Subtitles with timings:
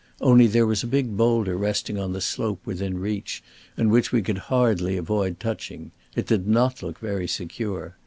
[0.19, 3.43] Only there was a big boulder resting on the slope within reach,
[3.77, 5.91] and which we could hardly avoid touching.
[6.15, 7.95] It did not look very secure.